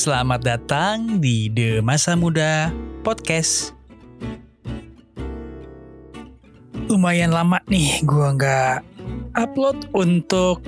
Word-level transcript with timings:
Selamat 0.00 0.40
datang 0.40 1.20
di 1.20 1.52
The 1.52 1.84
Masa 1.84 2.16
Muda 2.16 2.72
Podcast. 3.04 3.76
Lumayan 6.88 7.36
lama 7.36 7.60
nih 7.68 8.00
gua 8.08 8.32
nggak 8.32 8.80
upload 9.36 9.92
untuk 9.92 10.64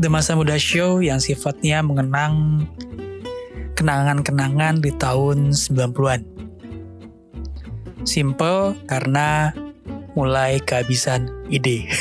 The 0.00 0.08
Masa 0.08 0.32
Muda 0.32 0.56
Show 0.56 1.04
yang 1.04 1.20
sifatnya 1.20 1.84
mengenang 1.84 2.64
kenangan-kenangan 3.76 4.80
di 4.80 4.96
tahun 4.96 5.52
90-an. 5.52 6.24
Simple 8.08 8.80
karena 8.88 9.52
mulai 10.16 10.56
kehabisan 10.56 11.28
ide. 11.52 11.84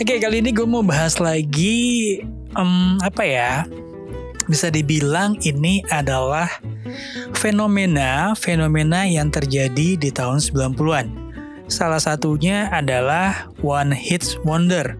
Oke, 0.00 0.16
kali 0.16 0.40
ini 0.40 0.56
gue 0.56 0.64
mau 0.64 0.80
bahas 0.80 1.20
lagi 1.20 2.16
um, 2.56 2.96
apa 3.04 3.22
ya? 3.28 3.68
Bisa 4.46 4.70
dibilang 4.70 5.34
ini 5.42 5.82
adalah 5.90 6.46
fenomena 7.34 8.32
fenomena 8.38 9.02
yang 9.02 9.30
terjadi 9.30 9.98
di 9.98 10.10
tahun 10.10 10.38
90-an. 10.38 11.06
Salah 11.66 11.98
satunya 11.98 12.70
adalah 12.70 13.50
One 13.58 13.90
Hits 13.90 14.38
Wonder. 14.46 14.94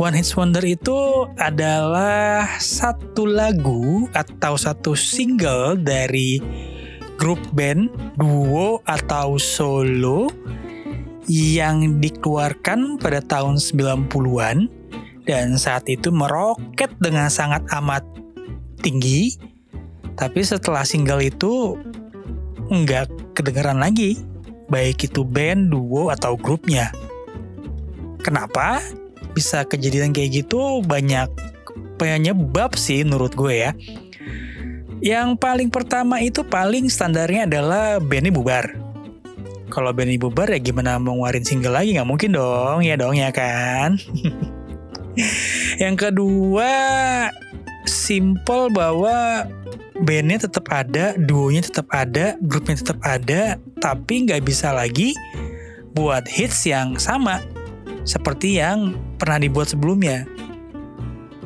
One 0.00 0.16
Hits 0.16 0.32
Wonder 0.36 0.64
itu 0.64 1.28
adalah 1.36 2.48
satu 2.60 3.28
lagu 3.28 4.08
atau 4.16 4.56
satu 4.56 4.96
single 4.96 5.76
dari 5.76 6.40
grup 7.20 7.40
band, 7.52 7.92
duo 8.16 8.80
atau 8.88 9.36
solo 9.36 10.28
yang 11.28 12.00
dikeluarkan 12.00 13.00
pada 13.00 13.20
tahun 13.24 13.60
90-an 13.60 14.68
dan 15.26 15.58
saat 15.58 15.84
itu 15.90 16.14
meroket 16.14 16.92
dengan 17.02 17.26
sangat 17.28 17.66
amat 17.82 18.04
tinggi. 18.78 19.36
Tapi 20.16 20.40
setelah 20.40 20.84
single 20.88 21.20
itu 21.20 21.76
nggak 22.72 23.36
kedengeran 23.36 23.80
lagi, 23.80 24.16
baik 24.72 25.08
itu 25.08 25.24
band, 25.24 25.68
duo, 25.68 26.08
atau 26.08 26.36
grupnya. 26.40 26.88
Kenapa 28.24 28.80
bisa 29.36 29.68
kejadian 29.68 30.16
kayak 30.16 30.44
gitu? 30.44 30.80
Banyak 30.82 31.28
penyebab 32.00 32.74
sih 32.80 33.04
menurut 33.04 33.36
gue 33.36 33.54
ya. 33.68 33.70
Yang 35.04 35.36
paling 35.36 35.68
pertama 35.68 36.24
itu 36.24 36.40
paling 36.40 36.88
standarnya 36.88 37.44
adalah 37.44 38.00
bandnya 38.00 38.32
bubar 38.32 38.86
kalau 39.76 39.90
Benny 39.92 40.16
bubar 40.16 40.48
ya 40.48 40.56
gimana 40.56 40.96
mau 40.96 41.18
ngeluarin 41.18 41.44
single 41.44 41.74
lagi 41.74 41.92
nggak 41.92 42.08
mungkin 42.08 42.32
dong 42.32 42.80
ya 42.86 42.94
dong 42.96 43.18
ya 43.18 43.28
kan 43.34 43.98
yang 45.82 45.98
kedua 45.98 46.72
simple 47.86 48.68
bahwa 48.70 49.46
bandnya 50.02 50.44
tetap 50.44 50.68
ada 50.68 51.16
duonya 51.16 51.64
tetap 51.64 51.88
ada 51.94 52.36
grupnya 52.44 52.76
tetap 52.76 53.00
ada 53.00 53.56
tapi 53.80 54.28
nggak 54.28 54.44
bisa 54.44 54.74
lagi 54.74 55.16
buat 55.96 56.28
hits 56.28 56.68
yang 56.68 57.00
sama 57.00 57.40
seperti 58.04 58.60
yang 58.60 58.98
pernah 59.16 59.40
dibuat 59.40 59.72
sebelumnya 59.72 60.28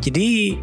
jadi 0.03 0.59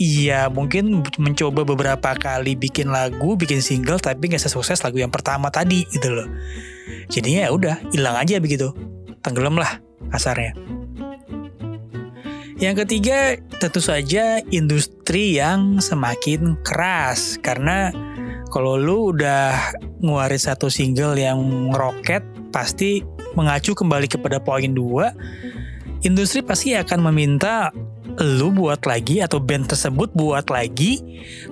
Iya 0.00 0.48
mungkin 0.48 1.04
mencoba 1.20 1.60
beberapa 1.60 2.16
kali 2.16 2.56
bikin 2.56 2.88
lagu, 2.88 3.36
bikin 3.36 3.60
single 3.60 4.00
tapi 4.00 4.32
nggak 4.32 4.40
sesukses 4.40 4.80
lagu 4.80 4.96
yang 4.96 5.12
pertama 5.12 5.52
tadi 5.52 5.84
gitu 5.92 6.08
loh. 6.08 6.24
Jadinya 7.12 7.44
ya 7.44 7.50
udah 7.52 7.76
hilang 7.92 8.16
aja 8.16 8.40
begitu, 8.40 8.72
tenggelam 9.20 9.60
lah 9.60 9.76
kasarnya. 10.08 10.56
Yang 12.60 12.84
ketiga 12.84 13.40
tentu 13.56 13.80
saja 13.80 14.44
industri 14.52 15.40
yang 15.40 15.80
semakin 15.80 16.60
keras 16.60 17.40
karena 17.40 17.88
kalau 18.52 18.76
lu 18.76 19.16
udah 19.16 19.56
ngeluarin 20.04 20.36
satu 20.36 20.68
single 20.68 21.16
yang 21.16 21.40
ngeroket 21.72 22.20
pasti 22.52 23.00
mengacu 23.32 23.72
kembali 23.72 24.04
kepada 24.12 24.36
poin 24.44 24.76
dua 24.76 25.16
industri 26.04 26.44
pasti 26.44 26.76
akan 26.76 27.08
meminta 27.08 27.72
lu 28.20 28.52
buat 28.52 28.84
lagi 28.84 29.24
atau 29.24 29.40
band 29.40 29.72
tersebut 29.72 30.12
buat 30.12 30.52
lagi 30.52 31.00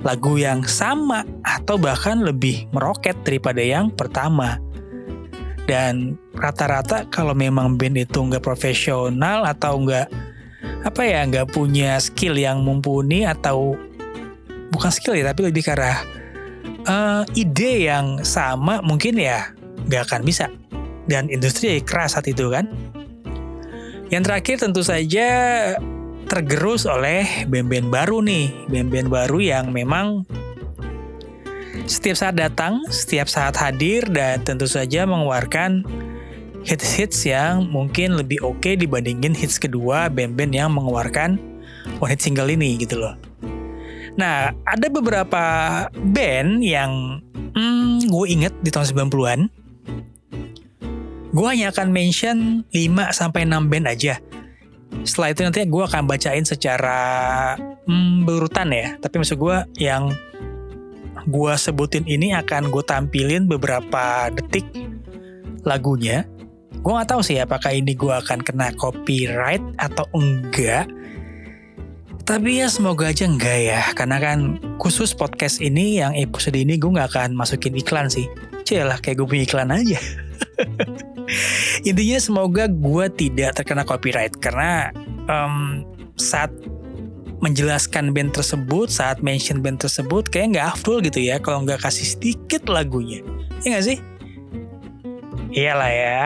lagu 0.04 0.36
yang 0.36 0.60
sama 0.68 1.24
atau 1.40 1.80
bahkan 1.80 2.20
lebih 2.20 2.68
meroket 2.76 3.16
daripada 3.24 3.64
yang 3.64 3.88
pertama. 3.88 4.60
Dan 5.64 6.16
rata-rata 6.36 7.08
kalau 7.08 7.32
memang 7.32 7.80
band 7.80 7.96
itu 7.96 8.20
nggak 8.20 8.44
profesional 8.44 9.48
atau 9.48 9.80
nggak 9.80 10.27
apa 10.82 11.02
ya 11.06 11.22
nggak 11.26 11.54
punya 11.54 11.98
skill 12.02 12.34
yang 12.34 12.62
mumpuni 12.62 13.22
atau 13.26 13.78
bukan 14.74 14.90
skill 14.90 15.14
ya 15.14 15.30
tapi 15.30 15.50
lebih 15.50 15.62
ke 15.62 15.72
arah 15.74 16.02
uh, 16.86 17.22
ide 17.38 17.90
yang 17.90 18.22
sama 18.26 18.82
mungkin 18.82 19.18
ya 19.18 19.54
nggak 19.86 20.02
akan 20.10 20.22
bisa 20.26 20.50
dan 21.08 21.32
industri 21.32 21.80
keras 21.80 22.14
saat 22.14 22.28
itu 22.28 22.52
kan. 22.52 22.68
Yang 24.12 24.22
terakhir 24.28 24.56
tentu 24.60 24.84
saja 24.84 25.28
tergerus 26.28 26.84
oleh 26.84 27.48
band-band 27.48 27.88
baru 27.88 28.20
nih, 28.20 28.68
band-band 28.68 29.08
baru 29.08 29.40
yang 29.40 29.72
memang 29.72 30.28
setiap 31.88 32.16
saat 32.20 32.36
datang, 32.36 32.84
setiap 32.92 33.28
saat 33.28 33.56
hadir 33.56 34.04
dan 34.12 34.44
tentu 34.44 34.68
saja 34.68 35.08
mengeluarkan 35.08 35.84
hits-hits 36.68 37.24
yang 37.24 37.64
mungkin 37.72 38.20
lebih 38.20 38.44
oke 38.44 38.60
okay 38.60 38.76
dibandingin 38.76 39.32
hits 39.32 39.56
kedua 39.56 40.12
band-band 40.12 40.52
yang 40.52 40.68
mengeluarkan 40.68 41.40
one 41.96 42.12
hit 42.12 42.20
single 42.20 42.52
ini 42.52 42.76
gitu 42.76 43.00
loh. 43.00 43.16
Nah, 44.20 44.52
ada 44.68 44.86
beberapa 44.92 45.44
band 45.96 46.60
yang 46.60 47.24
hmm, 47.56 48.12
gue 48.12 48.24
inget 48.28 48.52
di 48.60 48.68
tahun 48.68 49.08
90-an. 49.08 49.40
Gue 51.32 51.46
hanya 51.48 51.72
akan 51.72 51.88
mention 51.88 52.68
5 52.68 53.16
sampai 53.16 53.48
6 53.48 53.70
band 53.72 53.86
aja 53.88 54.20
setelah 55.04 55.28
itu 55.32 55.40
nanti 55.44 55.60
gue 55.68 55.82
akan 55.84 56.02
bacain 56.08 56.44
secara 56.44 57.00
hmm, 57.86 58.24
berurutan 58.24 58.68
ya 58.72 58.96
tapi 58.98 59.20
maksud 59.20 59.38
gue 59.38 59.56
yang 59.78 60.10
gue 61.28 61.52
sebutin 61.60 62.08
ini 62.08 62.32
akan 62.32 62.72
gue 62.72 62.84
tampilin 62.84 63.44
beberapa 63.44 64.32
detik 64.32 64.64
lagunya 65.66 66.24
gue 66.78 66.92
nggak 66.94 67.10
tahu 67.10 67.22
sih 67.26 67.42
apakah 67.42 67.74
ini 67.74 67.92
gue 67.98 68.10
akan 68.10 68.40
kena 68.42 68.70
copyright 68.78 69.62
atau 69.78 70.06
enggak. 70.14 70.86
Tapi 72.22 72.60
ya 72.60 72.68
semoga 72.68 73.08
aja 73.08 73.24
enggak 73.24 73.58
ya. 73.58 73.82
Karena 73.96 74.20
kan 74.20 74.60
khusus 74.76 75.16
podcast 75.16 75.64
ini 75.64 75.98
yang 75.98 76.12
episode 76.12 76.54
ini 76.54 76.76
gue 76.76 76.90
nggak 76.92 77.16
akan 77.16 77.30
masukin 77.34 77.74
iklan 77.74 78.12
sih. 78.12 78.28
Celah 78.68 79.00
kayak 79.00 79.24
gue 79.24 79.26
punya 79.26 79.44
iklan 79.48 79.72
aja. 79.72 79.98
Intinya 81.88 82.18
semoga 82.20 82.68
gue 82.68 83.06
tidak 83.16 83.56
terkena 83.56 83.82
copyright. 83.82 84.36
Karena 84.36 84.92
um, 85.26 85.82
saat 86.20 86.52
menjelaskan 87.38 88.10
band 88.12 88.34
tersebut, 88.34 88.90
saat 88.90 89.22
mention 89.22 89.62
band 89.62 89.78
tersebut 89.80 90.26
kayak 90.28 90.58
nggak 90.58 90.66
afdol 90.74 90.98
gitu 91.00 91.22
ya 91.22 91.38
kalau 91.38 91.62
nggak 91.64 91.80
kasih 91.80 92.06
sedikit 92.06 92.66
lagunya. 92.68 93.22
Ya 93.64 93.78
nggak 93.78 93.86
sih? 93.88 93.98
Iyalah 95.52 95.92
ya. 95.92 96.22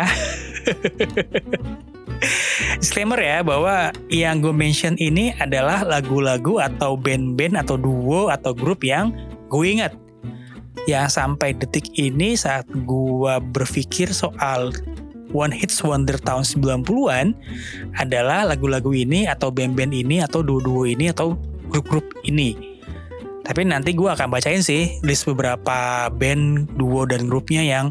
Disclaimer 2.78 3.18
ya 3.18 3.42
bahwa 3.42 3.90
yang 4.10 4.38
gue 4.38 4.54
mention 4.54 4.94
ini 4.98 5.34
adalah 5.38 5.82
lagu-lagu 5.82 6.62
atau 6.62 6.94
band-band 6.94 7.58
atau 7.58 7.74
duo 7.74 8.30
atau 8.30 8.54
grup 8.54 8.86
yang 8.86 9.10
gue 9.50 9.66
ingat 9.66 9.92
yang 10.90 11.06
sampai 11.06 11.54
detik 11.54 11.94
ini 11.94 12.34
saat 12.34 12.66
gua 12.82 13.38
berpikir 13.38 14.10
soal 14.10 14.74
One 15.32 15.54
Hits 15.54 15.80
Wonder 15.80 16.18
tahun 16.20 16.44
90-an 16.44 17.32
adalah 17.96 18.44
lagu-lagu 18.44 18.92
ini 18.92 19.24
atau 19.30 19.48
band-band 19.48 19.94
ini 19.94 20.20
atau 20.20 20.44
duo-duo 20.44 20.84
ini 20.84 21.08
atau 21.08 21.38
grup-grup 21.72 22.04
ini. 22.26 22.76
Tapi 23.42 23.66
nanti 23.66 23.96
gue 23.96 24.06
akan 24.06 24.28
bacain 24.28 24.62
sih 24.62 25.02
list 25.02 25.26
beberapa 25.26 26.06
band, 26.12 26.70
duo, 26.78 27.08
dan 27.08 27.26
grupnya 27.26 27.64
yang 27.64 27.90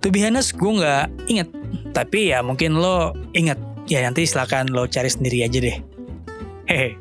to 0.00 0.08
be 0.10 0.22
honest 0.22 0.54
gue 0.56 0.72
nggak 0.78 1.06
inget. 1.30 1.48
Tapi 1.92 2.32
ya 2.34 2.42
mungkin 2.42 2.78
lo 2.78 3.14
inget. 3.34 3.58
Ya 3.88 4.04
nanti 4.04 4.28
silakan 4.28 4.70
lo 4.70 4.84
cari 4.84 5.08
sendiri 5.08 5.44
aja 5.44 5.58
deh. 5.58 5.76
Hehe. 6.68 6.94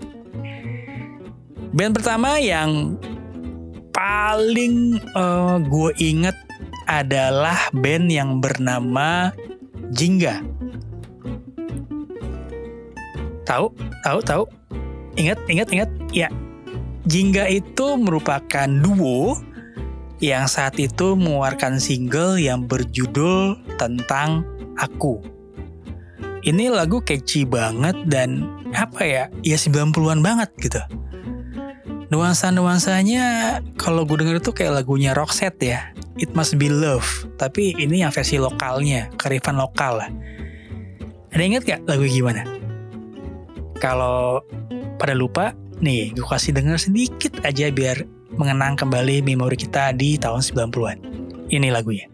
Band 1.76 1.94
pertama 2.00 2.40
yang 2.40 2.96
paling 3.92 5.04
uh, 5.18 5.60
gue 5.62 5.92
inget 6.00 6.38
adalah 6.88 7.58
band 7.76 8.08
yang 8.08 8.40
bernama 8.40 9.36
Jingga. 9.92 10.44
Tahu? 13.48 13.72
Tahu? 14.04 14.20
Tahu? 14.24 14.44
Ingat? 15.16 15.40
Ingat? 15.48 15.68
Ingat? 15.72 15.90
Ya. 16.12 16.28
Jingga 17.08 17.48
itu 17.48 17.96
merupakan 17.96 18.68
duo 18.68 19.40
yang 20.18 20.50
saat 20.50 20.78
itu 20.82 21.14
mengeluarkan 21.14 21.78
single 21.78 22.42
yang 22.42 22.66
berjudul 22.66 23.58
tentang 23.78 24.42
aku. 24.78 25.22
Ini 26.42 26.72
lagu 26.72 27.04
catchy 27.04 27.44
banget 27.44 27.98
dan 28.08 28.48
apa 28.72 29.04
ya? 29.04 29.24
Ya 29.44 29.58
90-an 29.60 30.24
banget 30.24 30.50
gitu 30.58 30.80
nuansa-nuansanya 32.08 33.60
kalau 33.76 34.08
gue 34.08 34.24
denger 34.24 34.40
itu 34.40 34.52
kayak 34.56 34.84
lagunya 34.84 35.12
Roxette 35.12 35.64
ya 35.64 35.92
It 36.16 36.32
Must 36.32 36.56
Be 36.56 36.72
Love 36.72 37.28
tapi 37.36 37.76
ini 37.76 38.00
yang 38.00 38.16
versi 38.16 38.40
lokalnya 38.40 39.12
kearifan 39.20 39.60
lokal 39.60 40.00
lah 40.00 40.10
ada 41.36 41.44
inget 41.44 41.68
gak 41.68 41.84
lagu 41.84 42.08
gimana 42.08 42.48
kalau 43.84 44.40
pada 44.96 45.12
lupa 45.12 45.52
nih 45.84 46.16
gue 46.16 46.24
kasih 46.24 46.56
denger 46.56 46.80
sedikit 46.80 47.44
aja 47.44 47.68
biar 47.76 48.08
mengenang 48.38 48.78
kembali 48.78 49.26
memori 49.26 49.58
kita 49.58 49.92
di 49.92 50.16
tahun 50.16 50.40
90-an 50.40 50.98
ini 51.50 51.70
lagunya 51.74 52.08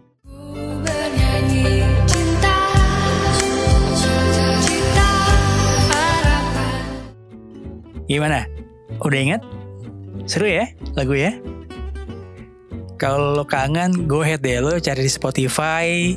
Gimana? 8.04 8.46
Udah 9.00 9.20
inget? 9.20 9.42
Seru 10.28 10.46
ya 10.46 10.68
lagu 10.94 11.16
ya? 11.16 11.34
Kalau 13.02 13.36
lo 13.36 13.44
kangen, 13.44 14.06
go 14.06 14.24
ahead 14.24 14.46
deh 14.46 14.62
lo 14.64 14.78
cari 14.80 15.04
di 15.04 15.12
Spotify 15.12 16.16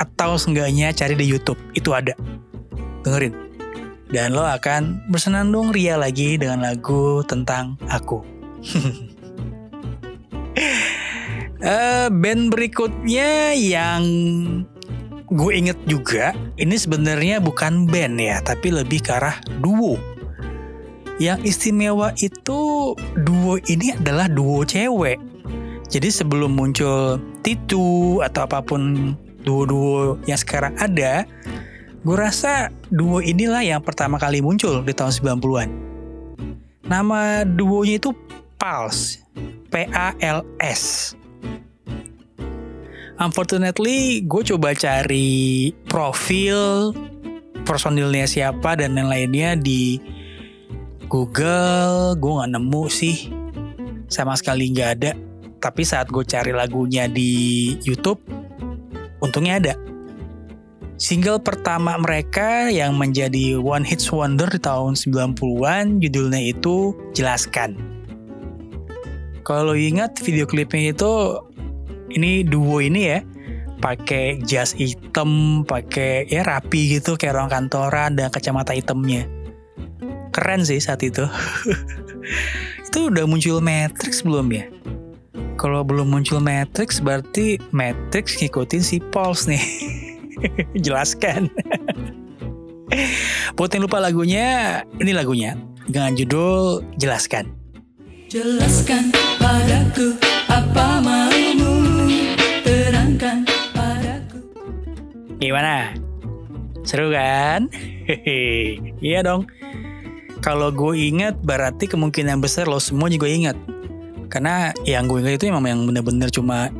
atau 0.00 0.40
seenggaknya 0.40 0.90
cari 0.96 1.14
di 1.14 1.26
YouTube. 1.28 1.58
Itu 1.76 1.92
ada. 1.92 2.16
Dengerin. 3.04 3.34
Dan 4.10 4.34
lo 4.34 4.46
akan 4.46 5.06
bersenandung 5.10 5.74
ria 5.74 5.98
lagi 5.98 6.38
dengan 6.38 6.62
lagu 6.62 7.20
tentang 7.26 7.76
aku. 7.90 8.22
uh, 11.66 12.08
band 12.08 12.54
berikutnya 12.54 13.52
yang 13.58 14.02
gue 15.26 15.52
inget 15.52 15.78
juga, 15.90 16.32
ini 16.56 16.78
sebenarnya 16.78 17.42
bukan 17.42 17.90
band 17.90 18.22
ya, 18.22 18.38
tapi 18.40 18.70
lebih 18.70 19.02
ke 19.02 19.10
arah 19.18 19.36
duo 19.58 19.98
yang 21.16 21.40
istimewa 21.42 22.12
itu 22.20 22.92
duo 23.24 23.54
ini 23.66 23.96
adalah 23.96 24.28
duo 24.28 24.62
cewek. 24.62 25.16
Jadi 25.86 26.08
sebelum 26.10 26.52
muncul 26.58 27.16
Titu 27.40 28.18
atau 28.20 28.42
apa 28.42 28.58
pun 28.58 29.14
duo-duo 29.46 30.18
yang 30.26 30.36
sekarang 30.36 30.74
ada, 30.82 31.22
gue 32.02 32.16
rasa 32.18 32.74
duo 32.90 33.22
inilah 33.22 33.62
yang 33.62 33.80
pertama 33.80 34.18
kali 34.18 34.42
muncul 34.42 34.82
di 34.82 34.92
tahun 34.92 35.14
90-an. 35.14 35.70
Nama 36.86 37.46
duonya 37.46 38.02
itu 38.02 38.10
Pals, 38.58 39.22
P-A-L-S. 39.70 41.14
Unfortunately, 43.16 44.20
gue 44.28 44.42
coba 44.52 44.76
cari 44.76 45.72
profil 45.88 46.92
personilnya 47.64 48.28
siapa 48.28 48.76
dan 48.76 48.92
yang 48.92 49.08
lainnya 49.08 49.56
di 49.56 49.96
Google. 51.08 52.12
Gue 52.20 52.32
nggak 52.36 52.52
nemu 52.52 52.84
sih. 52.92 53.32
Sama 54.12 54.36
sekali 54.36 54.68
nggak 54.68 54.90
ada. 55.00 55.16
Tapi 55.56 55.82
saat 55.82 56.12
gue 56.12 56.22
cari 56.28 56.52
lagunya 56.52 57.08
di 57.08 57.72
YouTube 57.82 58.20
untungnya 59.24 59.58
ada. 59.64 59.74
Single 60.96 61.40
pertama 61.40 61.96
mereka 62.00 62.72
yang 62.72 62.96
menjadi 62.96 63.60
one 63.60 63.84
hits 63.84 64.08
wonder 64.08 64.48
di 64.48 64.60
tahun 64.60 64.96
90-an 64.96 66.00
judulnya 66.00 66.40
itu 66.52 66.96
Jelaskan. 67.12 67.76
Kalau 69.44 69.76
ingat 69.76 70.20
video 70.24 70.48
klipnya 70.48 70.96
itu 70.96 71.12
ini 72.16 72.42
duo 72.42 72.80
ini 72.80 73.12
ya 73.12 73.20
pakai 73.76 74.40
jas 74.42 74.72
hitam, 74.72 75.62
pakai 75.62 76.24
ya 76.32 76.42
rapi 76.42 76.96
gitu 76.96 77.20
kayak 77.20 77.36
orang 77.36 77.52
kantoran 77.52 78.16
dan 78.16 78.32
kacamata 78.32 78.72
hitamnya. 78.72 79.28
Keren 80.32 80.64
sih 80.64 80.80
saat 80.80 81.04
itu. 81.04 81.24
Itu 82.88 83.12
udah 83.12 83.28
muncul 83.28 83.60
Matrix 83.60 84.24
belum 84.24 84.48
ya? 84.52 84.66
Kalau 85.56 85.84
belum 85.84 86.12
muncul 86.12 86.40
Matrix 86.40 87.00
berarti 87.00 87.60
Matrix 87.72 88.40
ngikutin 88.40 88.82
si 88.82 88.96
Pulse 89.00 89.52
nih. 89.52 89.64
Jelaskan. 90.84 91.48
Buat 93.56 93.72
yang 93.72 93.88
lupa 93.88 93.98
lagunya 94.00 94.80
ini 95.00 95.12
lagunya 95.16 95.56
dengan 95.88 96.12
judul 96.12 96.84
jelaskan. 97.00 97.48
Jelaskan 98.28 99.14
padaku 99.40 100.18
apa 100.50 101.00
maumu 101.00 101.35
gimana 105.38 105.94
seru 106.86 107.10
kan 107.10 107.68
iya 109.04 109.20
dong 109.26 109.50
kalau 110.46 110.70
gue 110.70 110.94
ingat 111.10 111.42
berarti 111.42 111.90
kemungkinan 111.90 112.38
besar 112.38 112.70
lo 112.70 112.78
semua 112.78 113.10
juga 113.10 113.26
ingat. 113.26 113.58
Karena 114.30 114.70
yang 114.86 115.10
gue 115.10 115.18
ingat 115.18 115.42
itu 115.42 115.50
memang 115.50 115.66
yang 115.66 115.82
bener-bener 115.90 116.30
cuma 116.30 116.70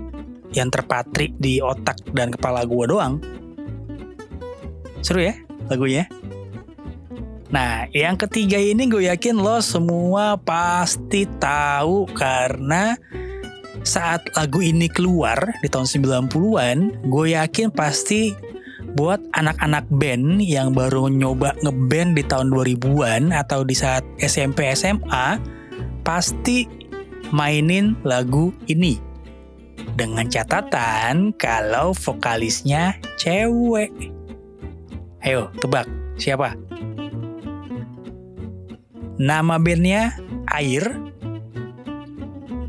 yang 0.55 0.71
terpatri 0.71 1.35
di 1.35 1.59
otak 1.59 1.99
dan 2.15 2.31
kepala 2.31 2.63
gue 2.63 2.85
doang. 2.87 3.19
Seru 5.03 5.19
ya 5.19 5.35
lagunya? 5.67 6.07
Nah, 7.51 7.91
yang 7.91 8.15
ketiga 8.15 8.55
ini 8.55 8.87
gue 8.87 9.11
yakin 9.11 9.35
lo 9.35 9.59
semua 9.59 10.39
pasti 10.39 11.27
tahu 11.43 12.07
karena 12.15 12.95
saat 13.83 14.31
lagu 14.39 14.63
ini 14.63 14.87
keluar 14.87 15.59
di 15.59 15.67
tahun 15.67 15.91
90-an, 15.91 17.07
gue 17.07 17.27
yakin 17.35 17.75
pasti 17.75 18.31
buat 18.97 19.21
anak-anak 19.37 19.85
band 19.93 20.41
yang 20.41 20.73
baru 20.73 21.13
nyoba 21.13 21.53
ngeband 21.61 22.17
di 22.17 22.25
tahun 22.25 22.49
2000-an 22.49 23.29
atau 23.37 23.61
di 23.61 23.77
saat 23.77 24.01
SMP 24.17 24.73
SMA 24.73 25.37
pasti 26.01 26.65
mainin 27.29 27.93
lagu 28.09 28.57
ini. 28.73 28.97
Dengan 29.97 30.25
catatan 30.33 31.37
kalau 31.37 31.93
vokalisnya 31.93 32.97
cewek. 33.21 33.93
Ayo, 35.21 35.53
tebak 35.61 35.85
siapa? 36.17 36.57
Nama 39.21 39.57
bandnya 39.61 40.17
Air 40.49 40.85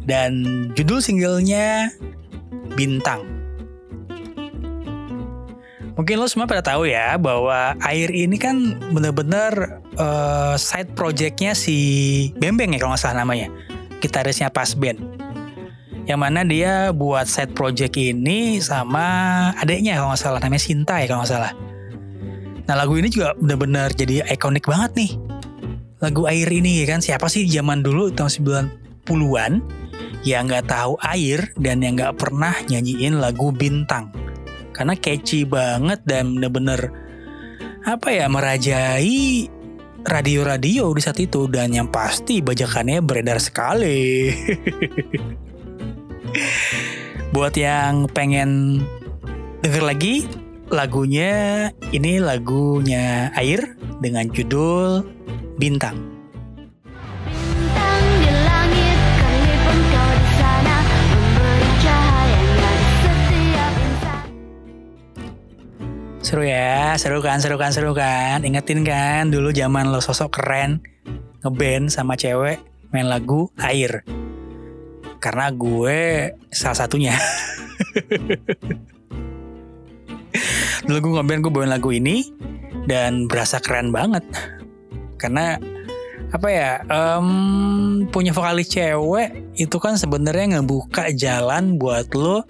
dan 0.03 0.44
judul 0.75 1.00
singlenya 1.00 1.91
Bintang. 2.75 3.37
Mungkin 5.97 6.21
lo 6.21 6.29
semua 6.29 6.45
pada 6.45 6.61
tahu 6.61 6.85
ya 6.85 7.17
bahwa 7.17 7.73
Air 7.81 8.13
ini 8.13 8.37
kan 8.37 8.77
bener-bener 8.94 9.81
uh, 9.97 10.54
side 10.54 10.94
projectnya 10.94 11.57
si 11.57 12.30
Bembeng 12.37 12.77
ya 12.77 12.77
kalau 12.77 12.94
nggak 12.94 13.01
salah 13.01 13.25
namanya. 13.25 13.49
Gitarisnya 13.97 14.54
Pas 14.54 14.77
Band. 14.77 15.01
Yang 16.06 16.19
mana 16.21 16.45
dia 16.45 16.94
buat 16.94 17.25
side 17.25 17.57
project 17.57 17.97
ini 17.97 18.61
sama 18.61 19.49
adiknya 19.57 19.97
kalau 19.97 20.13
nggak 20.13 20.21
salah 20.21 20.37
namanya 20.37 20.61
Sinta 20.61 21.01
ya 21.01 21.09
kalau 21.09 21.25
nggak 21.25 21.33
salah. 21.33 21.51
Nah 22.69 22.75
lagu 22.77 22.94
ini 22.94 23.09
juga 23.09 23.33
bener-bener 23.42 23.89
jadi 23.97 24.21
ikonik 24.37 24.69
banget 24.69 24.92
nih. 25.01 25.11
Lagu 25.97 26.30
Air 26.30 26.49
ini 26.54 26.85
ya 26.85 26.94
kan 26.94 27.01
siapa 27.01 27.25
sih 27.25 27.49
zaman 27.49 27.81
dulu 27.81 28.13
tahun 28.13 28.30
90-an 28.30 29.66
yang 30.21 30.45
nggak 30.45 30.69
tahu 30.69 30.94
Air 31.01 31.57
dan 31.57 31.81
yang 31.81 31.97
nggak 31.97 32.21
pernah 32.21 32.54
nyanyiin 32.69 33.18
lagu 33.18 33.49
Bintang 33.49 34.13
karena 34.78 34.94
catchy 34.94 35.42
banget 35.42 36.06
dan 36.06 36.38
bener-bener 36.38 36.94
apa 37.81 38.14
ya 38.14 38.30
merajai 38.30 39.50
radio-radio 40.06 40.94
di 40.94 41.02
saat 41.02 41.18
itu 41.18 41.50
dan 41.50 41.74
yang 41.74 41.90
pasti 41.90 42.40
bajakannya 42.40 43.02
beredar 43.02 43.42
sekali. 43.42 44.30
Buat 47.36 47.57
yang 47.57 48.07
pengen 48.14 48.84
denger 49.66 49.84
lagi 49.84 50.30
lagunya 50.72 51.68
ini 51.92 52.22
lagunya 52.22 53.34
Air 53.36 53.76
dengan 54.00 54.31
judul 54.31 55.04
Bintang. 55.57 56.17
Seru 66.28 66.44
ya, 66.44 66.92
seru 67.00 67.24
kan, 67.24 67.40
seru 67.40 67.56
kan, 67.56 67.72
seru 67.72 67.96
kan. 67.96 68.44
Ingetin 68.44 68.84
kan 68.84 69.31
dulu 69.31 69.56
zaman 69.56 69.88
lo 69.88 70.04
sosok 70.04 70.36
keren 70.36 70.84
ngeband 71.40 71.88
sama 71.88 72.19
cewek 72.19 72.60
main 72.92 73.07
lagu 73.07 73.48
Air. 73.56 74.04
Karena 75.24 75.48
gue 75.56 76.36
salah 76.52 76.84
satunya. 76.84 77.16
dulu 80.92 80.98
gue 81.00 81.14
ngeband 81.16 81.40
gue 81.48 81.52
bawain 81.56 81.72
lagu 81.72 81.96
ini 81.96 82.28
dan 82.92 83.31
berasa 83.31 83.64
keren 83.64 83.96
banget. 83.96 84.28
Karena 85.16 85.56
apa 86.36 86.48
ya 86.52 86.84
um, 86.92 88.04
punya 88.12 88.36
vokalis 88.36 88.68
cewek 88.68 89.56
itu 89.56 89.80
kan 89.80 89.96
sebenarnya 89.96 90.60
ngebuka 90.60 91.07
jalan 91.16 91.80
buat 91.80 92.12
lo 92.12 92.44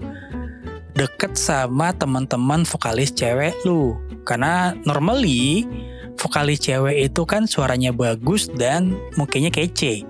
deket 0.97 1.37
sama 1.37 1.93
teman-teman 1.93 2.65
vokalis 2.65 3.13
cewek 3.13 3.53
lu. 3.63 3.93
Karena 4.25 4.73
normally 4.83 5.63
vokalis 6.17 6.65
cewek 6.65 7.13
itu 7.13 7.21
kan 7.29 7.45
suaranya 7.45 7.93
bagus 7.93 8.49
dan 8.49 8.97
mukanya 9.15 9.53
kece. 9.53 10.03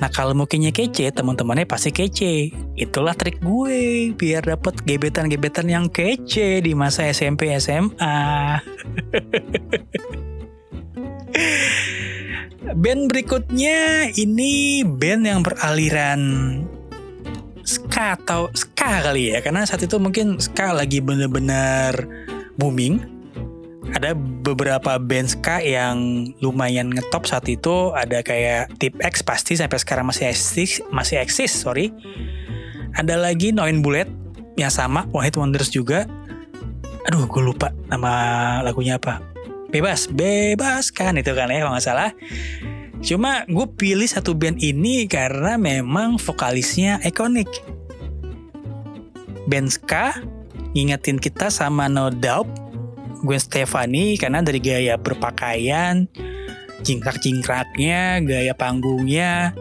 Nah 0.00 0.08
kalau 0.08 0.32
mungkinnya 0.32 0.72
kece, 0.72 1.12
teman-temannya 1.12 1.68
pasti 1.68 1.92
kece. 1.92 2.56
Itulah 2.72 3.12
trik 3.12 3.36
gue 3.44 4.12
biar 4.16 4.40
dapat 4.48 4.80
gebetan-gebetan 4.88 5.68
yang 5.68 5.92
kece 5.92 6.64
di 6.64 6.72
masa 6.72 7.04
SMP 7.12 7.52
SMA. 7.60 8.16
band 12.80 13.12
berikutnya 13.12 14.08
ini 14.14 14.84
band 14.86 15.22
yang 15.26 15.40
beraliran 15.44 16.20
ska 17.70 18.18
atau 18.18 18.50
ska 18.58 19.06
kali 19.06 19.30
ya 19.30 19.38
karena 19.38 19.62
saat 19.62 19.86
itu 19.86 19.94
mungkin 20.02 20.42
ska 20.42 20.74
lagi 20.74 20.98
bener-bener 20.98 21.94
booming. 22.58 22.98
Ada 23.90 24.14
beberapa 24.18 24.98
band 25.02 25.34
ska 25.34 25.58
yang 25.62 26.30
lumayan 26.42 26.90
ngetop 26.90 27.26
saat 27.26 27.46
itu. 27.46 27.94
Ada 27.94 28.22
kayak 28.22 28.78
Tip 28.82 28.98
X 28.98 29.22
pasti 29.22 29.54
sampai 29.54 29.78
sekarang 29.78 30.10
masih 30.10 30.30
eksis 30.30 30.82
masih 30.90 31.22
eksis 31.22 31.50
sorry. 31.50 31.94
Ada 32.98 33.14
lagi 33.14 33.54
Noin 33.54 33.82
Bullet 33.82 34.10
yang 34.58 34.70
sama 34.70 35.06
One 35.14 35.26
Hit 35.26 35.38
Wonders 35.38 35.70
juga. 35.70 36.06
Aduh 37.06 37.26
gue 37.30 37.42
lupa 37.42 37.70
nama 37.86 38.58
lagunya 38.60 38.98
apa. 38.98 39.22
Bebas 39.70 40.10
bebas 40.10 40.90
kan 40.90 41.14
itu 41.14 41.30
kan 41.30 41.46
ya 41.46 41.62
kalau 41.62 41.78
nggak 41.78 41.86
salah 41.86 42.10
cuma 43.00 43.48
gue 43.48 43.66
pilih 43.76 44.06
satu 44.06 44.36
band 44.36 44.60
ini 44.60 45.08
karena 45.08 45.56
memang 45.56 46.20
vokalisnya 46.20 47.00
ikonik 47.00 47.48
band 49.48 49.72
ska 49.72 50.20
ngingetin 50.76 51.18
kita 51.18 51.50
sama 51.50 51.90
No 51.90 52.12
Doubt 52.12 52.46
Gwen 53.20 53.40
Stefani 53.40 54.16
karena 54.16 54.40
dari 54.40 54.60
gaya 54.62 54.96
berpakaian, 54.96 56.08
jingkrak-jingkraknya, 56.80 58.24
gaya 58.24 58.52
panggungnya 58.56 59.52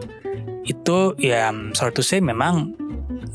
itu 0.64 1.18
ya 1.18 1.50
sorry 1.74 1.92
to 1.92 2.06
say 2.06 2.22
memang 2.22 2.78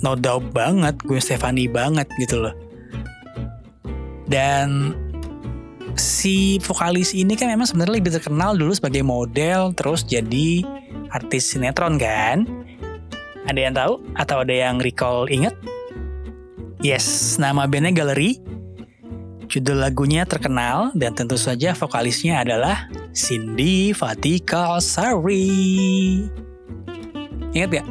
no 0.01 0.15
doubt 0.15 0.55
banget 0.55 0.97
Gwen 1.05 1.21
Stefani 1.21 1.69
banget 1.69 2.09
gitu 2.17 2.41
loh. 2.41 2.55
Dan 4.25 4.97
si 5.95 6.59
vokalis 6.63 7.15
ini 7.15 7.39
kan 7.39 7.51
memang 7.51 7.67
sebenarnya 7.67 7.99
lebih 7.99 8.13
terkenal 8.15 8.55
dulu 8.59 8.75
sebagai 8.75 9.03
model 9.07 9.75
terus 9.75 10.03
jadi 10.03 10.67
artis 11.15 11.55
sinetron 11.55 11.97
kan. 11.97 12.47
Ada 13.45 13.61
yang 13.61 13.75
tahu 13.77 14.01
atau 14.17 14.41
ada 14.41 14.55
yang 14.55 14.81
recall 14.81 15.29
inget? 15.29 15.53
Yes, 16.81 17.37
nama 17.41 17.69
bandnya 17.69 17.93
Gallery 17.93 18.55
Judul 19.55 19.87
lagunya 19.87 20.25
terkenal 20.25 20.91
dan 20.97 21.15
tentu 21.15 21.39
saja 21.39 21.77
vokalisnya 21.77 22.43
adalah 22.43 22.89
Cindy 23.15 23.95
Fatika 23.95 24.81
Sari. 24.83 26.27
Ingat 27.55 27.69
gak? 27.71 27.87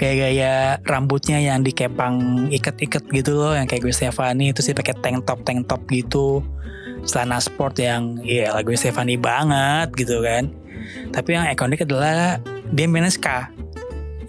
Kayak 0.00 0.16
gaya 0.18 0.54
rambutnya 0.88 1.38
yang 1.38 1.60
dikepang 1.60 2.48
iket-iket 2.48 3.04
gitu 3.12 3.38
loh, 3.38 3.52
yang 3.54 3.68
kayak 3.68 3.84
gue 3.84 3.94
Stefani 3.94 4.50
itu 4.50 4.64
sih 4.64 4.74
pakai 4.74 4.98
tank 4.98 5.28
top 5.28 5.44
tank 5.44 5.68
top 5.68 5.84
gitu, 5.92 6.40
celana 7.04 7.38
sport 7.42 7.78
yang 7.78 8.18
ya 8.22 8.46
yeah, 8.46 8.50
lagu 8.54 8.74
Stefani 8.74 9.18
banget 9.18 9.92
gitu 9.94 10.22
kan. 10.22 10.50
Tapi 11.14 11.36
yang 11.36 11.46
ikonik 11.50 11.84
adalah 11.84 12.38
dia 12.72 12.86
main 12.88 13.06
ska. 13.10 13.50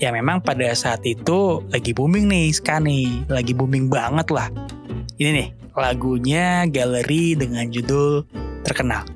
Ya 0.01 0.11
memang 0.11 0.43
pada 0.43 0.67
saat 0.75 1.05
itu 1.07 1.63
lagi 1.71 1.95
booming 1.95 2.27
nih 2.27 2.51
ska 2.51 2.81
nih, 2.81 3.23
lagi 3.31 3.55
booming 3.55 3.87
banget 3.87 4.27
lah. 4.33 4.51
Ini 5.15 5.29
nih, 5.31 5.47
lagunya 5.77 6.67
Gallery 6.67 7.37
dengan 7.37 7.69
judul 7.69 8.25
Terkenal. 8.65 9.12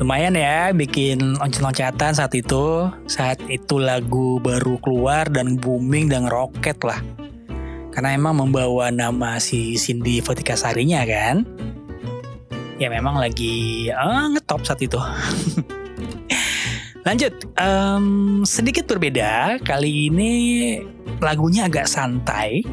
Lumayan 0.00 0.32
ya 0.32 0.72
bikin 0.72 1.36
loncat-loncatan 1.36 2.16
saat 2.16 2.32
itu. 2.32 2.88
Saat 3.04 3.36
itu 3.52 3.76
lagu 3.76 4.40
baru 4.40 4.80
keluar 4.80 5.28
dan 5.28 5.60
booming 5.60 6.08
dan 6.08 6.24
roket 6.24 6.80
lah. 6.80 7.04
Karena 7.92 8.16
emang 8.16 8.40
membawa 8.40 8.88
nama 8.88 9.36
si 9.36 9.76
Cindy 9.76 10.24
Fatika 10.24 10.56
Sarinya 10.56 11.04
kan. 11.04 11.44
Ya 12.80 12.88
memang 12.88 13.20
lagi 13.20 13.92
uh, 13.92 14.32
ngetop 14.32 14.64
saat 14.64 14.80
itu. 14.80 14.96
Lanjut, 17.06 17.36
um, 17.60 18.40
sedikit 18.48 18.88
berbeda. 18.88 19.60
Kali 19.60 20.08
ini 20.08 20.32
lagunya 21.20 21.68
agak 21.68 21.84
santai, 21.84 22.64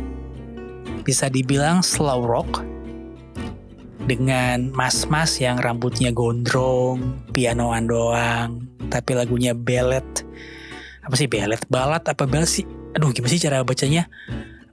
bisa 1.04 1.28
dibilang 1.28 1.84
slow 1.84 2.24
rock 2.24 2.67
dengan 4.08 4.72
mas-mas 4.72 5.36
yang 5.44 5.60
rambutnya 5.60 6.16
gondrong, 6.16 7.28
pianoan 7.36 7.92
doang, 7.92 8.64
tapi 8.88 9.12
lagunya 9.14 9.52
ballet. 9.52 10.08
Apa 11.04 11.20
sih 11.20 11.28
ballet? 11.28 11.60
Balat 11.68 12.08
apa 12.08 12.24
ballet 12.24 12.48
sih? 12.48 12.64
Aduh, 12.96 13.12
gimana 13.12 13.36
sih 13.36 13.44
cara 13.44 13.68
bacanya? 13.68 14.08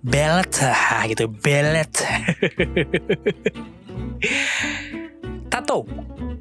Ballet, 0.06 0.48
ah, 0.62 1.02
gitu, 1.10 1.26
ballet. 1.26 1.90
Tato 5.50 5.82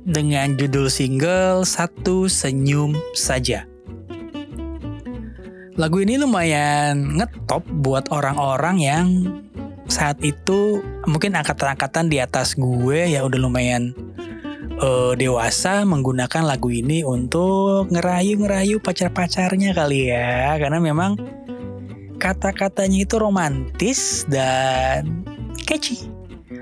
dengan 0.06 0.54
judul 0.54 0.88
single 0.94 1.66
Satu 1.66 2.30
Senyum 2.30 2.94
Saja. 3.18 3.66
Lagu 5.74 5.98
ini 6.06 6.22
lumayan 6.22 7.18
ngetop 7.18 7.66
buat 7.82 8.14
orang-orang 8.14 8.78
yang 8.78 9.08
saat 9.92 10.20
itu 10.24 10.80
mungkin 11.06 11.36
angkatan-angkatan 11.36 12.08
di 12.08 12.24
atas 12.24 12.56
gue 12.56 13.12
ya 13.12 13.24
udah 13.24 13.40
lumayan 13.40 13.92
uh, 14.80 15.13
dewasa 15.13 15.84
menggunakan 15.84 16.44
lagu 16.48 16.72
ini 16.72 17.04
untuk 17.06 17.92
ngerayu-ngerayu 17.92 18.80
pacar-pacarnya 18.80 19.75
kali 19.75 20.10
ya. 20.10 20.56
Karena 20.58 20.80
memang 20.80 21.20
kata-katanya 22.18 23.04
itu 23.04 23.16
romantis 23.20 24.24
dan 24.32 25.24
catchy. 25.68 26.08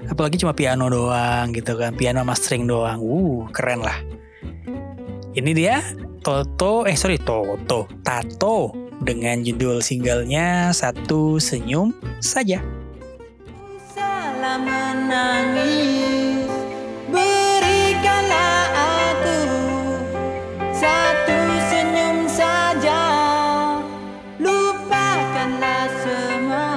Apalagi 0.10 0.42
cuma 0.42 0.52
piano 0.52 0.92
doang 0.92 1.56
gitu 1.56 1.78
kan 1.80 1.96
piano 1.96 2.26
sama 2.26 2.36
string 2.36 2.68
doang. 2.68 3.00
Uh 3.00 3.48
keren 3.54 3.80
lah. 3.86 3.96
Ini 5.32 5.52
dia 5.56 5.80
Toto 6.22 6.84
eh 6.84 6.98
sorry 7.00 7.18
Toto 7.22 7.88
Tato 8.04 8.76
dengan 9.02 9.42
judul 9.42 9.82
singlenya 9.82 10.70
satu 10.76 11.42
senyum 11.42 11.96
saja 12.22 12.62
menangis 15.12 16.48
berikanlah 17.12 18.64
aku 18.80 19.44
satu 20.72 21.36
senyum 21.68 22.32
saja 22.32 23.04
lupakanlah 24.40 25.92
semua 26.00 26.72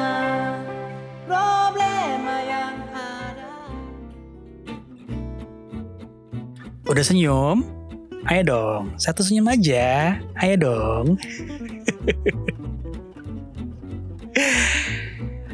Udah 6.91 7.07
senyum? 7.07 7.63
Ayo 8.27 8.43
dong, 8.51 8.83
satu 8.99 9.23
senyum 9.23 9.47
aja. 9.51 10.19
Ayo 10.43 10.55
dong. 10.59 11.07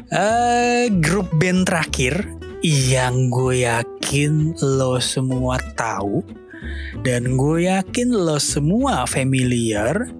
uh, 0.09 0.85
grup 1.05 1.29
band 1.37 1.65
terakhir 1.65 2.40
yang 2.61 3.33
gue 3.33 3.65
yakin 3.65 4.53
lo 4.61 5.01
semua 5.01 5.57
tahu 5.73 6.21
dan 7.01 7.33
gue 7.33 7.65
yakin 7.65 8.13
lo 8.13 8.37
semua 8.37 9.09
familiar 9.09 10.13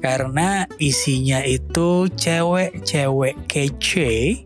karena 0.00 0.64
isinya 0.80 1.44
itu 1.44 2.08
cewek-cewek 2.16 3.36
kece, 3.48 4.44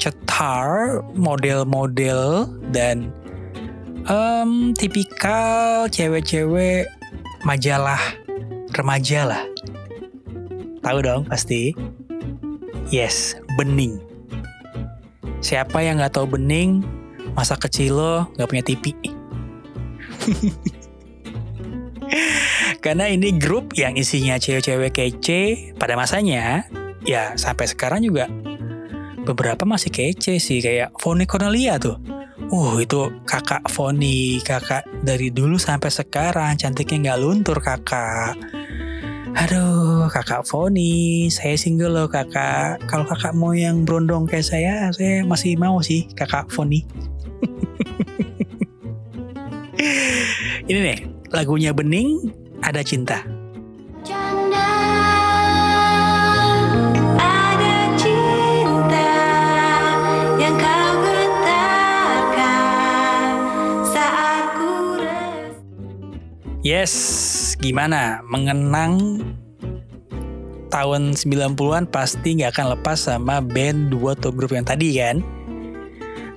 cetar, 0.00 1.02
model-model 1.12 2.48
dan 2.72 3.12
um, 4.08 4.72
tipikal 4.72 5.88
cewek-cewek 5.92 6.88
majalah 7.44 8.00
remaja 8.72 9.28
lah. 9.28 9.42
Tahu 10.80 10.98
dong 11.04 11.28
pasti. 11.28 11.76
Yes, 12.88 13.34
bening. 13.58 14.11
Siapa 15.42 15.82
yang 15.82 15.98
nggak 15.98 16.14
tahu 16.14 16.38
bening? 16.38 16.86
Masa 17.34 17.58
kecil 17.58 17.98
lo 17.98 18.30
nggak 18.38 18.48
punya 18.48 18.64
TV. 18.64 18.94
Karena 22.84 23.10
ini 23.10 23.34
grup 23.36 23.74
yang 23.74 23.98
isinya 23.98 24.38
cewek-cewek 24.38 24.94
kece 24.94 25.74
pada 25.74 25.98
masanya, 25.98 26.66
ya 27.02 27.34
sampai 27.34 27.66
sekarang 27.66 28.06
juga 28.06 28.30
beberapa 29.22 29.62
masih 29.66 29.90
kece 29.90 30.38
sih 30.42 30.58
kayak 30.62 30.94
Foni 30.98 31.26
Cornelia 31.30 31.78
tuh 31.78 31.98
Uh 32.52 32.82
itu 32.82 33.22
kakak 33.24 33.64
Foni, 33.70 34.42
kakak 34.42 34.84
dari 35.00 35.32
dulu 35.32 35.56
sampai 35.56 35.88
sekarang 35.88 36.58
cantiknya 36.60 37.12
nggak 37.12 37.20
luntur 37.22 37.58
kakak. 37.64 38.34
Aduh, 39.32 40.12
kakak 40.12 40.44
Foni, 40.44 41.24
saya 41.32 41.56
single 41.56 41.96
loh 41.96 42.08
kakak. 42.08 42.84
Kalau 42.84 43.08
kakak 43.08 43.32
mau 43.32 43.56
yang 43.56 43.88
berondong 43.88 44.28
kayak 44.28 44.44
saya, 44.44 44.92
saya 44.92 45.24
masih 45.24 45.56
mau 45.56 45.80
sih 45.80 46.04
kakak 46.12 46.52
Foni. 46.52 46.84
Ini 50.68 50.78
nih, 50.78 51.00
lagunya 51.32 51.72
Bening, 51.72 52.28
ada 52.60 52.84
cinta. 52.84 53.24
Yes, 66.62 66.94
gimana? 67.58 68.22
Mengenang 68.22 69.18
tahun 70.70 71.18
90-an 71.18 71.90
pasti 71.90 72.38
nggak 72.38 72.54
akan 72.54 72.66
lepas 72.78 73.10
sama 73.10 73.42
band 73.42 73.90
dua 73.90 74.14
atau 74.14 74.30
grup 74.30 74.54
yang 74.54 74.62
tadi 74.62 74.94
kan? 74.94 75.26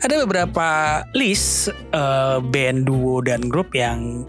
Ada 0.02 0.26
beberapa 0.26 1.02
list 1.14 1.70
uh, 1.94 2.42
band 2.42 2.90
duo 2.90 3.22
dan 3.22 3.46
grup 3.54 3.78
yang 3.78 4.26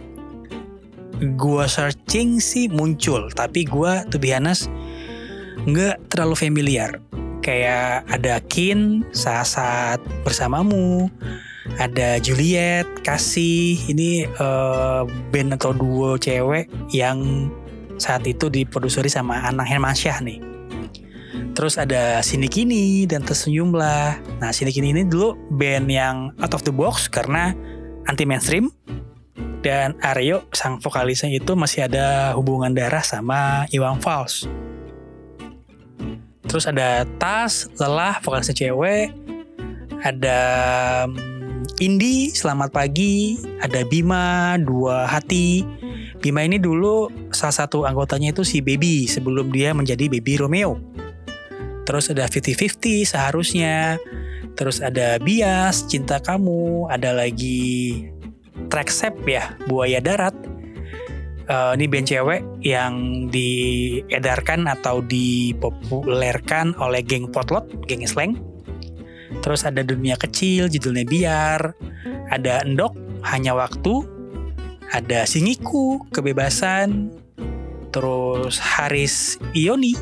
gua 1.41 1.65
searching 1.65 2.45
sih 2.45 2.69
muncul, 2.69 3.33
tapi 3.33 3.65
gua 3.65 4.05
to 4.13 4.21
be 4.21 4.37
nggak 4.37 5.97
terlalu 6.13 6.37
familiar. 6.37 7.01
Kayak 7.41 8.05
ada 8.13 8.45
Kin, 8.45 9.01
Saat 9.17 10.05
Bersamamu, 10.29 11.09
ada 11.75 12.23
Juliet, 12.23 12.87
Kasih, 13.03 13.77
ini 13.91 14.25
uh, 14.39 15.05
band 15.35 15.59
atau 15.59 15.75
duo 15.75 16.15
cewek 16.17 16.71
yang 16.95 17.51
saat 17.99 18.25
itu 18.29 18.47
diproduseri 18.47 19.11
sama 19.11 19.43
Anang 19.45 19.67
Hermansyah 19.67 20.19
nih. 20.23 20.39
Terus 21.57 21.81
ada 21.81 22.21
Sini 22.21 22.53
Kini 22.53 23.09
dan 23.09 23.25
Tersenyumlah. 23.25 24.21
Nah 24.41 24.51
Sini 24.53 24.73
Kini 24.73 24.93
ini 24.93 25.03
dulu 25.09 25.37
band 25.57 25.89
yang 25.89 26.37
out 26.41 26.53
of 26.53 26.61
the 26.69 26.73
box 26.73 27.09
karena 27.09 27.57
anti 28.05 28.29
mainstream. 28.29 28.69
Dan 29.65 29.99
Aryo 29.99 30.47
sang 30.55 30.79
vokalisnya 30.79 31.33
itu 31.33 31.59
masih 31.59 31.91
ada 31.91 32.39
hubungan 32.39 32.71
darah 32.71 33.03
sama 33.03 33.67
Iwang 33.75 33.99
Fals. 33.99 34.47
Terus 36.47 36.71
ada 36.71 37.03
Tas, 37.19 37.67
Lelah, 37.75 38.23
vokalisnya 38.23 38.55
cewek. 38.55 39.11
Ada 40.07 40.39
Indi, 41.77 42.33
selamat 42.33 42.73
pagi. 42.73 43.37
Ada 43.61 43.85
Bima, 43.85 44.57
dua 44.57 45.05
hati. 45.05 45.61
Bima 46.25 46.41
ini 46.41 46.57
dulu 46.57 47.13
salah 47.37 47.53
satu 47.53 47.85
anggotanya 47.85 48.33
itu 48.33 48.49
si 48.49 48.65
Baby 48.65 49.05
sebelum 49.05 49.53
dia 49.53 49.77
menjadi 49.77 50.09
Baby 50.09 50.41
Romeo. 50.41 50.81
Terus 51.85 52.09
ada 52.09 52.25
50-50 52.33 53.05
seharusnya. 53.05 54.01
Terus 54.57 54.81
ada 54.81 55.21
Bias, 55.21 55.85
Cinta 55.85 56.17
Kamu. 56.17 56.89
Ada 56.89 57.13
lagi 57.13 58.09
Tracksep 58.73 59.13
ya, 59.29 59.53
Buaya 59.69 60.01
Darat. 60.01 60.33
Uh, 61.45 61.77
ini 61.77 61.93
band 61.93 62.09
cewek 62.09 62.41
yang 62.65 63.29
diedarkan 63.29 64.65
atau 64.65 65.05
dipopulerkan 65.05 66.73
oleh 66.81 67.05
geng 67.05 67.29
Potlot, 67.29 67.69
geng 67.85 68.01
Slang 68.09 68.56
Terus 69.45 69.63
ada 69.63 69.83
dunia 69.83 70.19
kecil 70.19 70.69
judulnya 70.71 71.05
biar. 71.07 71.61
Ada 72.33 72.67
endok 72.67 72.95
hanya 73.27 73.55
waktu. 73.55 74.03
Ada 74.93 75.27
singiku 75.27 76.03
kebebasan. 76.11 77.11
Terus 77.91 78.61
Haris 78.61 79.41
Ioni 79.57 79.97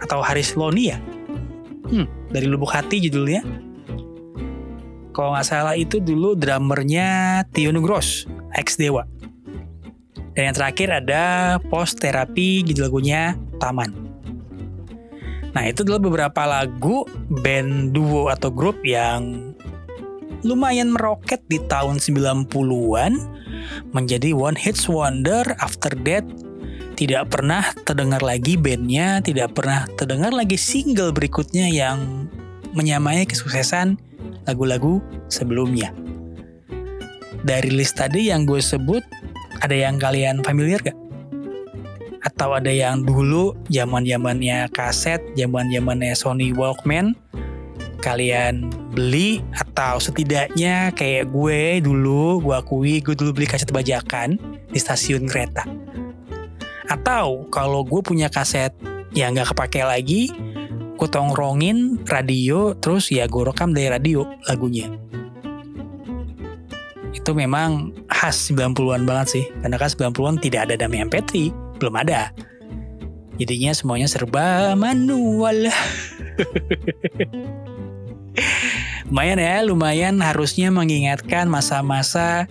atau 0.00 0.20
Haris 0.20 0.56
Loni 0.56 0.92
ya. 0.92 0.98
Hmm, 1.90 2.06
dari 2.30 2.46
lubuk 2.46 2.70
hati 2.70 3.02
judulnya. 3.02 3.42
Kalau 5.10 5.34
nggak 5.34 5.46
salah 5.46 5.74
itu 5.74 5.98
dulu 5.98 6.38
drummernya 6.38 7.42
Tio 7.50 7.74
Nugros, 7.74 8.30
ex 8.54 8.78
Dewa. 8.78 9.04
Dan 10.38 10.50
yang 10.50 10.56
terakhir 10.56 10.88
ada 10.94 11.24
post 11.68 11.98
terapi 11.98 12.62
judul 12.62 12.88
lagunya 12.88 13.34
Taman. 13.58 13.99
Nah 15.50 15.62
itu 15.66 15.82
adalah 15.82 16.02
beberapa 16.02 16.42
lagu 16.46 17.02
band 17.42 17.90
duo 17.94 18.30
atau 18.30 18.50
grup 18.54 18.78
yang 18.86 19.52
lumayan 20.46 20.94
meroket 20.94 21.44
di 21.50 21.60
tahun 21.68 22.00
90-an 22.00 23.12
menjadi 23.92 24.32
one 24.32 24.56
hits 24.56 24.88
wonder 24.88 25.44
after 25.60 25.92
that 26.06 26.24
tidak 26.96 27.28
pernah 27.32 27.64
terdengar 27.84 28.24
lagi 28.24 28.56
bandnya 28.56 29.20
tidak 29.20 29.52
pernah 29.52 29.84
terdengar 30.00 30.32
lagi 30.32 30.56
single 30.56 31.12
berikutnya 31.12 31.68
yang 31.68 32.28
menyamai 32.72 33.28
kesuksesan 33.28 34.00
lagu-lagu 34.48 35.04
sebelumnya 35.28 35.92
dari 37.44 37.72
list 37.72 38.00
tadi 38.00 38.32
yang 38.32 38.44
gue 38.44 38.60
sebut 38.60 39.04
ada 39.60 39.76
yang 39.76 40.00
kalian 40.00 40.40
familiar 40.40 40.80
gak? 40.80 40.96
Atau 42.20 42.52
ada 42.52 42.68
yang 42.68 43.00
dulu 43.04 43.56
zaman 43.72 44.04
zamannya 44.04 44.68
kaset, 44.76 45.24
zaman 45.36 45.72
zamannya 45.72 46.12
Sony 46.12 46.52
Walkman, 46.52 47.16
kalian 48.04 48.68
beli 48.92 49.40
atau 49.56 49.96
setidaknya 50.00 50.92
kayak 50.92 51.32
gue 51.32 51.80
dulu, 51.80 52.44
gue 52.44 52.54
akui 52.56 53.00
gue 53.00 53.16
dulu 53.16 53.40
beli 53.40 53.48
kaset 53.48 53.68
bajakan 53.72 54.36
di 54.68 54.78
stasiun 54.80 55.24
kereta. 55.24 55.64
Atau 56.90 57.48
kalau 57.48 57.86
gue 57.86 58.00
punya 58.04 58.28
kaset 58.28 58.74
yang 59.16 59.32
nggak 59.32 59.56
kepake 59.56 59.80
lagi, 59.80 60.28
gue 61.00 61.08
tongrongin 61.08 62.04
radio, 62.04 62.76
terus 62.76 63.08
ya 63.08 63.24
gue 63.24 63.42
rekam 63.48 63.72
dari 63.72 63.88
radio 63.88 64.28
lagunya. 64.44 64.92
Itu 67.16 67.32
memang 67.32 67.96
khas 68.12 68.52
90-an 68.52 69.08
banget 69.08 69.26
sih, 69.40 69.44
karena 69.64 69.76
kan 69.80 69.88
90-an 69.88 70.36
tidak 70.44 70.60
ada 70.68 70.74
damai 70.84 71.00
MP3 71.08 71.69
belum 71.80 71.96
ada. 71.96 72.36
Jadinya 73.40 73.72
semuanya 73.72 74.04
serba 74.04 74.76
manual. 74.76 75.72
lumayan 79.08 79.40
ya, 79.40 79.64
lumayan 79.64 80.20
harusnya 80.20 80.68
mengingatkan 80.68 81.48
masa-masa 81.48 82.44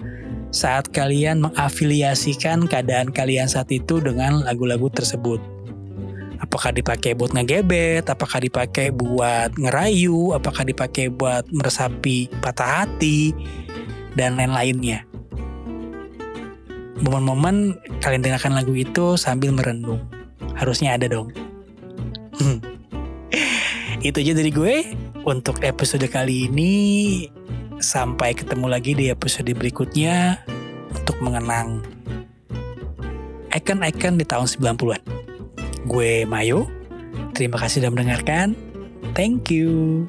saat 0.49 0.89
kalian 0.89 1.45
mengafiliasikan 1.45 2.65
keadaan 2.65 3.13
kalian 3.13 3.45
saat 3.45 3.69
itu 3.69 4.01
dengan 4.01 4.41
lagu-lagu 4.41 4.89
tersebut. 4.89 5.37
Apakah 6.41 6.73
dipakai 6.73 7.13
buat 7.13 7.37
ngegebet, 7.37 8.09
apakah 8.09 8.41
dipakai 8.41 8.89
buat 8.89 9.53
ngerayu, 9.61 10.33
apakah 10.33 10.65
dipakai 10.65 11.13
buat 11.13 11.45
meresapi 11.53 12.33
patah 12.41 12.81
hati, 12.81 13.37
dan 14.17 14.41
lain-lainnya 14.41 15.08
momen-momen 17.03 17.79
kalian 18.03 18.23
dengarkan 18.23 18.55
lagu 18.55 18.75
itu 18.75 19.15
sambil 19.15 19.55
merenung. 19.55 20.03
Harusnya 20.55 20.95
ada 20.95 21.07
dong. 21.07 21.31
itu 24.07 24.17
aja 24.19 24.33
dari 24.35 24.51
gue 24.51 24.75
untuk 25.23 25.63
episode 25.63 26.05
kali 26.11 26.51
ini. 26.51 26.73
Sampai 27.79 28.35
ketemu 28.35 28.67
lagi 28.67 28.91
di 28.91 29.07
episode 29.07 29.47
berikutnya 29.55 30.43
untuk 30.91 31.15
mengenang 31.23 31.79
icon-icon 33.55 34.19
di 34.19 34.25
tahun 34.27 34.47
90-an. 34.51 35.01
Gue 35.87 36.27
Mayo. 36.27 36.67
Terima 37.31 37.55
kasih 37.55 37.79
sudah 37.79 37.91
mendengarkan. 37.95 38.51
Thank 39.15 39.47
you. 39.47 40.03